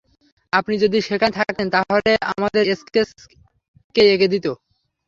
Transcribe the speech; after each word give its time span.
আপনি 0.53 0.75
যদি 0.83 0.97
সেখানে 1.01 1.33
থাকতেন 1.39 1.67
তাহলে 1.75 2.11
আমাদের 2.33 2.65
স্কেচ 2.81 3.09
কে 3.95 4.03
এঁকে 4.13 4.27
দিতো। 4.33 4.51